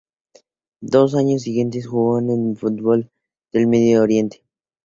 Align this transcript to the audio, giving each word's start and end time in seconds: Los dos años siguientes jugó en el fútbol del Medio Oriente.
Los 0.81 0.91
dos 0.91 1.13
años 1.15 1.43
siguientes 1.43 1.85
jugó 1.85 2.17
en 2.17 2.31
el 2.31 2.57
fútbol 2.57 3.11
del 3.53 3.67
Medio 3.67 4.01
Oriente. 4.01 4.43